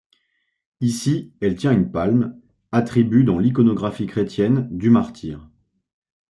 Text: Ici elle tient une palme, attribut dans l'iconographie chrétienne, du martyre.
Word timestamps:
Ici 0.79 1.31
elle 1.41 1.55
tient 1.55 1.71
une 1.73 1.91
palme, 1.91 2.35
attribut 2.71 3.23
dans 3.23 3.37
l'iconographie 3.37 4.07
chrétienne, 4.07 4.67
du 4.75 4.89
martyre. 4.89 5.47